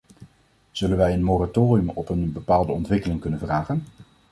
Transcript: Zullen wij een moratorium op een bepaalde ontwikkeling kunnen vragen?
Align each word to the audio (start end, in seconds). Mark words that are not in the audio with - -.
Zullen 0.71 0.97
wij 0.97 1.13
een 1.13 1.23
moratorium 1.23 1.89
op 1.89 2.09
een 2.09 2.31
bepaalde 2.31 2.71
ontwikkeling 2.71 3.19
kunnen 3.19 3.39
vragen? 3.39 3.83